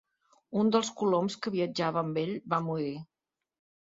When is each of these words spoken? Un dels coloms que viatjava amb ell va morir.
Un 0.61 0.71
dels 0.75 0.87
coloms 1.01 1.35
que 1.43 1.53
viatjava 1.57 2.03
amb 2.03 2.17
ell 2.21 2.33
va 2.53 2.61
morir. 2.69 2.95